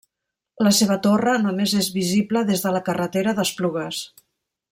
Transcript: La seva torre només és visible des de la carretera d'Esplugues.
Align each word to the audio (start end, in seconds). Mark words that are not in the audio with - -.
La 0.67 0.71
seva 0.77 0.95
torre 1.03 1.35
només 1.43 1.75
és 1.81 1.89
visible 1.99 2.43
des 2.51 2.65
de 2.65 2.73
la 2.79 2.83
carretera 2.89 3.35
d'Esplugues. 3.41 4.03